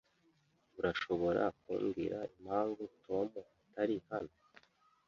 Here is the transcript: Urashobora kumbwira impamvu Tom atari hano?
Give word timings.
Urashobora 0.77 1.43
kumbwira 1.59 2.19
impamvu 2.35 2.81
Tom 3.05 3.27
atari 3.53 3.95
hano? 4.09 4.35